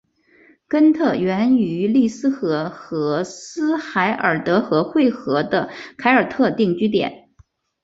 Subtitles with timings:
[0.67, 7.29] 根特源于利斯河和斯海尔德河汇合的凯尔特定居点。